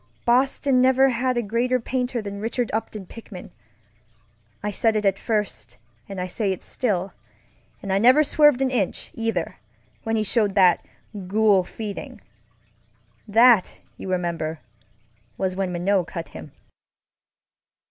[0.25, 3.51] Boston never had a greater painter than Richard Upton Pickman.
[4.63, 5.77] I said it at first
[6.09, 7.13] and I say it still,
[7.83, 9.57] and I never swerved an inch, either,
[10.01, 10.83] when he showed that
[11.27, 12.19] Ghoul Feeding.
[13.27, 14.61] That, you remember,
[15.37, 16.51] was when Minot cut him.